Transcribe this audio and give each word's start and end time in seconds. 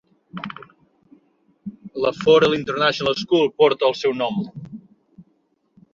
La 2.05 2.11
Forel 2.21 2.55
International 2.59 3.19
School 3.23 3.47
porta 3.63 3.91
el 3.91 3.97
seu 4.03 4.19
nom. 4.23 4.45